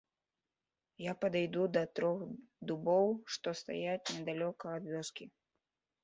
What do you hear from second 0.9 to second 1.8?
Я падыду